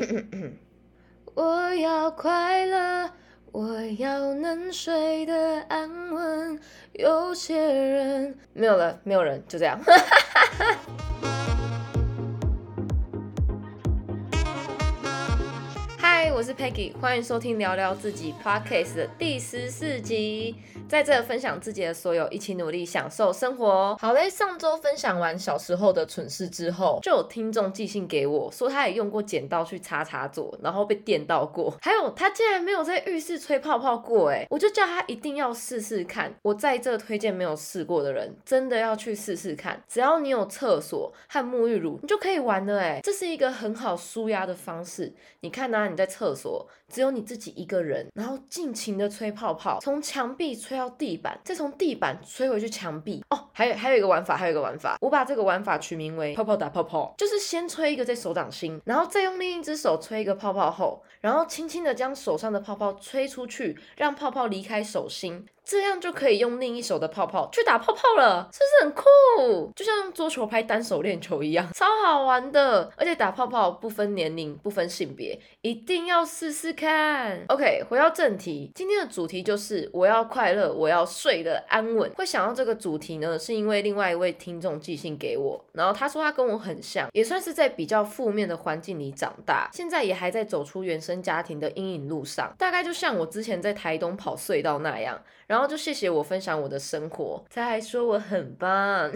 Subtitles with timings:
[1.34, 3.10] 我要快乐，
[3.52, 6.58] 我要能睡得安稳。
[6.92, 9.78] 有些人没有了，没有人，就这样。
[15.98, 20.56] 嗨，我是 Peggy，欢迎收听聊聊自己 Podcast 的第十四集。
[20.90, 23.96] 在这分享自己的所有，一起努力享受生活。
[24.00, 31.72] 好嘞，上周分享完小时候的蠢事之后，就有听众寄信给我说，他也用过剪刀去擦擦座，然后被电到过。
[31.80, 36.34] 还有他竟然没有在浴室吹泡泡过，哎，我就叫他一定要试试看。
[36.42, 39.80] 我在这推荐没有试过的人，真的要去试试看。
[39.86, 45.14] 只要你有厕所和沐浴乳，你就可以玩了，哎，这是一个很好舒压的方式。
[45.42, 45.86] 你看呐？
[45.88, 46.66] 你在厕所。
[46.92, 53.22] 只有你自己一个人，然后尽情的吹泡泡，从墙壁吹到地板，再从地板吹回去墙壁。
[53.28, 65.44] 哦，还有还有一个玩法，还有一个玩法，我把这个玩法取名为泡泡打泡泡，就是先吹一个在手掌心，然后再用另一只手吹一个泡泡后，然后轻轻的将手上的泡泡吹出去，让泡泡离开手心。
[65.64, 69.72] 这样就可以用另一手的泡泡去打泡泡了，是不是很酷？
[69.76, 72.90] 就像桌球拍单手练球一样，超好玩的。
[72.96, 77.44] 而且打泡泡不分年龄，不分性别，一定要试试看。
[77.48, 82.10] OK，回到正题，今天的主题就是我要快乐，我要睡得安稳。
[82.16, 95.20] 会想到这个主题呢，是因为另外一位听众寄信给我，然后他说他跟我很像，也算是在比较负面的环境里长大，现在也还在走出原生家庭的阴影路上，大概就像我之前在台东跑隧道那样。
[95.50, 99.10] 然后就谢谢我分享我的生活，他还说我很棒，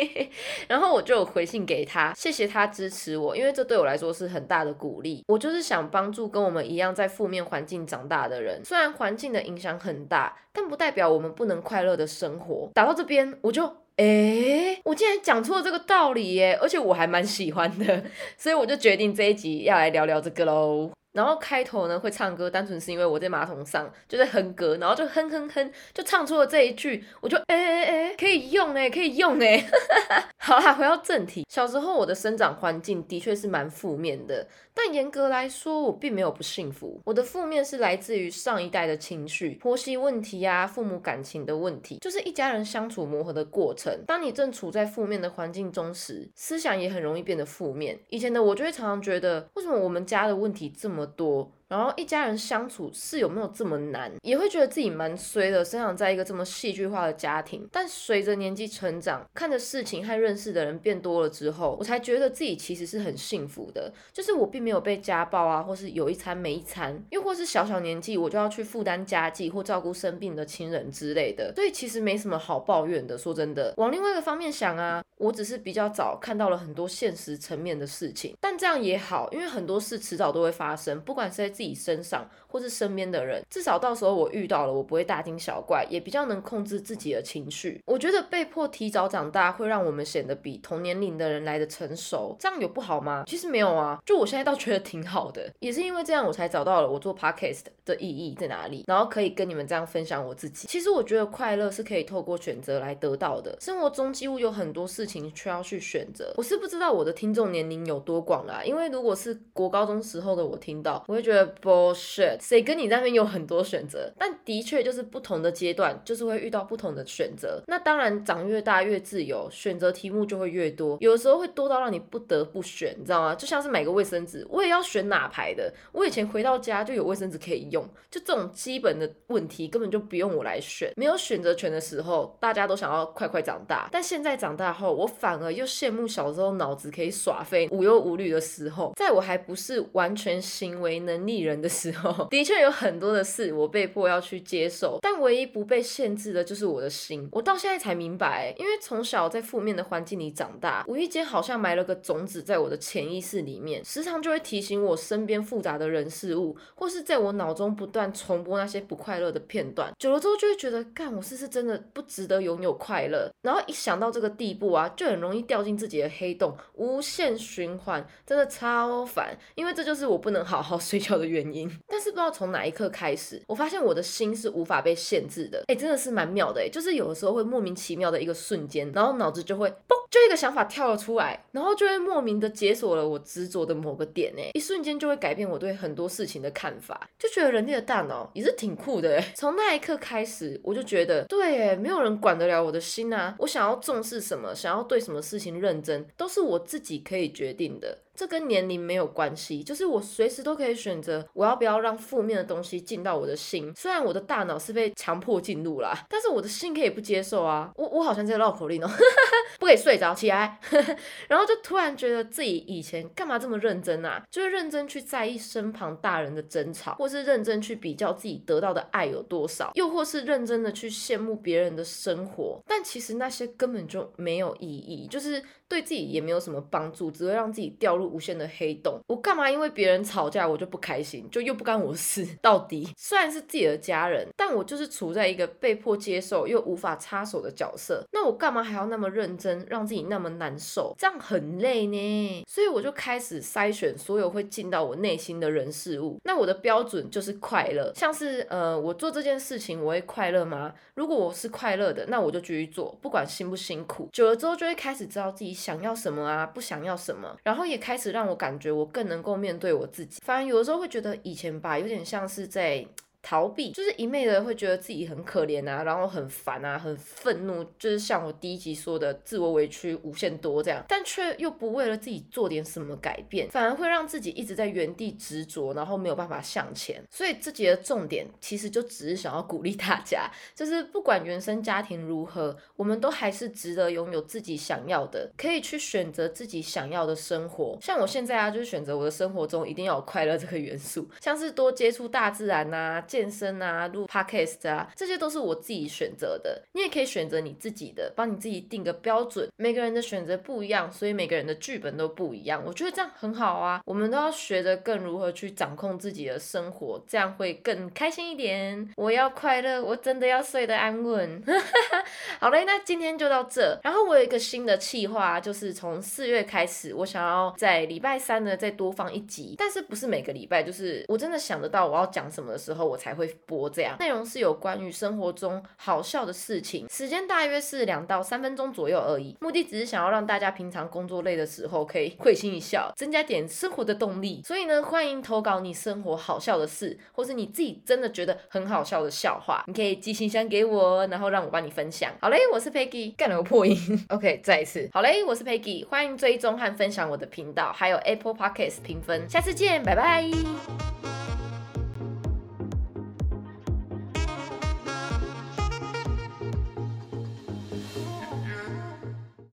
[0.66, 5.22] 然后我就回信给他，谢谢他支持我，因为这对我来说是很大的鼓励。
[5.28, 12.70] 我就是想帮助跟我们一样在负面环境长大的人，虽然环境的影响很大，但不代表我们不能快乐的生活。
[12.72, 18.04] 打到这边，我就诶，我竟然讲错了这个道理耶，而且我还蛮喜欢的，
[18.38, 20.90] 所以我就决定这一集要来聊聊这个喽。
[21.14, 29.64] 然后开头呢会唱歌，单纯是因为我在马桶上就在哼歌，然后就哼哼哼，就唱出了这一句，我就哎哎哎，可以用哎，可以用哎。
[30.36, 34.46] 好啦，回到正题，小时候我的生长环境的确是蛮负面的。
[34.76, 37.00] 但严格来说，我并没有不幸福。
[37.04, 44.04] 我的负面是来自于上一代的情绪、婆媳问题啊、父母感情的问题，就是一家人相处磨合的过程。
[44.04, 47.96] 当你正处在负面的环境中时，思想也很容易变得负面。
[48.08, 51.50] 以前的我就会常常觉得，为什么我们家的问题这么多？
[51.68, 54.12] 然后一家人相处是有没有这么难？
[54.22, 57.66] 也会觉得自己蛮衰的，生长在一个这么戏剧化的家庭。
[57.72, 63.92] 但随着年纪成长，看的事情和认识的人变多了之后，我才觉得自己其实是很幸福的。
[64.12, 71.52] 就是我并没有被家暴啊，或是有一餐没一餐，又或是小小年纪我就要去负担家计或照顾生病的亲人之类的。
[71.54, 73.16] 所以其实没什么好抱怨的。
[73.16, 78.36] 说真的，往另外一个方面想啊，我只是比较早看到了很多现实层面的事情。
[78.40, 87.80] 但这样也好，因为很多事迟早都会发生，不管是自己身上，或是身边的人，至少到时候我遇到了，我不会大惊小怪，也比较能控制自己的情绪。
[87.86, 93.22] 我觉得被迫提早长大，会让我们显得比同年龄的人来的成熟，这样有不好吗？
[93.28, 100.66] 其实没有啊，就我现在倒觉得挺好的， 也是因为这样，我才找到了我做 podcast 的意义在哪里，然后可以跟你们这样分享我自己。
[100.66, 106.32] 其实我觉得快乐是可以透过选择来得到的，生活中几乎有很多事情需要去选择。
[106.36, 111.43] 我是不知道我的听众年龄有多广啦，因为如果是国高中时候的我听到，我会觉得。
[111.62, 114.12] bullshit，谁跟你那边有很多选择？
[114.18, 117.62] 但的确就是不同的阶段，就是会遇到不同的选择。
[117.66, 123.34] 那当然长越大越自由，选择题目就会越多，有的时候会多到让你不得不选，你知道吗？
[123.34, 125.72] 就像是买个卫生纸，我也要选哪牌的。
[125.92, 130.92] 我以前回到家就有卫生纸可以用，就这种基本的问题根本就不用我来选。
[130.96, 138.92] 没有选择权的时候，大家都想要快快长大，但现在长大后，我反而又羡慕小时候脑子可以耍废、无忧无虑的时候。
[138.96, 141.33] 在我还不是完全行为能力。
[141.34, 147.28] 艺人的时候， 的确有很多的事我被迫要去接受，但唯一不被限制的就是我的心。
[147.32, 159.92] 我到现在才明白，因为从小在负面的环境里长大，无意间好像埋了个种子在我的潜意识里面，时常就会提醒我身边复杂的人事物，或是在我脑中不断重播那些不快乐的片段。
[159.98, 163.30] 久了之后就会觉得，干我是不是真的不值得拥有快乐？
[163.42, 169.36] 然后一想到这个地步啊，就很容易掉进自己的黑洞，无限循环，真的超烦。
[169.54, 171.23] 因为这就是我不能好好睡觉的。
[171.24, 175.62] 原因， 但是不知道从哪一刻开始，我发现我的心是无法被限制的。
[175.66, 180.03] 哎，真的是蛮妙的哎，就是有的时候会莫名其妙的一个瞬间，然后脑子就会嘣。
[180.14, 197.98] 就一个想法跳了出来，然后就会莫名的解锁了我执着的某个点，诶，一瞬间就会改变我对很多事情的看法，就觉得人类的大脑也是挺酷的，诶， 从那一刻开始，我就觉得，对，诶，没有人管得了我的心啊，我想要重视什么，想要对什么事情认真，都是我自己可以决定的。
[198.16, 203.72] 这跟年龄没有关系，就是我随时都可以选择我要不要让负面的东西进到我的心。
[203.74, 207.72] 虽然我的大脑是被强迫进入啦，但是我的心可以不接受啊。
[207.74, 208.88] 我我好像在绕口令哦，
[209.58, 210.58] 不可以睡着起来，
[211.28, 214.22] 然后就突然觉得自己以前干嘛这么认真啊？
[214.30, 222.60] 就是认真去在意身旁大人的争吵，或是认真去比较自己得到的爱有多少，又或是认真的去羡慕别人的生活。
[222.66, 225.40] 但其实那些根本就没有意义，就是
[225.74, 228.04] 对自己也没有什么帮助，只会让自己掉入。
[228.14, 232.24] 无限的黑洞，我干嘛因为别人吵架我就不开心，就又不干我事？
[232.40, 240.94] 到底虽然是自己的家人，但我就是处在一个被迫接受又无法插手的角色，那我干嘛还要那么认真，让自己那么难受？
[240.96, 242.44] 这样很累呢。
[242.46, 246.18] 所以我就开始筛选所有会进到我内心的人事物。
[246.22, 250.72] 那我的标准就是快乐，像是呃，我做这件事情我会快乐吗？
[250.94, 254.08] 如果我是快乐的，那我就继续做，不管辛不辛苦。
[254.12, 257.94] 久了之后就会开始知道自己想要什么啊，不想要什么，然后也开。
[257.96, 262.86] 始让我感觉我更能够面对我自己，反而有的时候会觉得以前吧，有点像是在。
[263.24, 277.02] 逃避就是一昧的会觉得自己很可怜啊，然后很烦啊，很愤怒，就是像我第一集说的，自我委屈无限多这样，但却又不为了自己做点什么改变，反而会让自己一直在原地执着，然后没有办法向前。
[277.10, 287.78] 所以这集的重点其实就只是想要鼓励大家，就是不管原生家庭如何，我们都还是值得拥有自己想要的，可以去选择自己想要的生活。
[287.80, 293.02] 像我现在啊，就是选择我的生活中一定要有快乐这个元素，像是多接触大自然呐。
[293.14, 296.60] 健身啊，录 podcast 啊，这些都是我自己选择的。
[296.72, 299.48] 你也可以选择你自己的，帮你自己定个标准。
[299.54, 302.60] 每个人的选择不一样，所以每个人的剧本都不一样。
[302.66, 303.80] 我觉得这样很好啊。
[303.84, 308.90] 我们都要学着更如何去掌控自己的生活，这样会更开心一点。
[308.96, 311.40] 我要快乐，我真的要睡得安稳。
[312.40, 313.78] 好嘞，那今天就到这。
[313.84, 322.98] 然后我有一个新的计划，就是从四月开始，我想要在礼拜三呢再多放一集，但是不是每个礼拜，就是我真的想得到我要讲什么的时候，我。
[323.04, 329.36] 才会播这样内容是有关于生活中好笑的事情，时间大约是两到三分钟左右而已。
[329.42, 334.40] 目的只是想要让大家平常工作累的时候可以会心一笑，增加点生活的动力。
[334.42, 342.10] 所以呢，欢迎投稿你生活好笑的事，或是你自己真的觉得很好笑的笑话，你可以寄信箱给我，然后让我帮你分享。
[342.22, 343.76] 好嘞，我是 Peggy，干了个破音。
[344.08, 344.88] OK，再一次。
[344.94, 349.28] 好嘞，我是 Peggy，欢迎追踪和分享我的频道，还有 Apple Podcast 评分。
[349.28, 350.93] 下次见，拜拜。